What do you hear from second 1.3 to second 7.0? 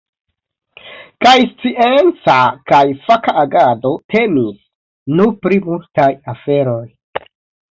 scienca kaj faka agado temis, nu pri multaj aferoj.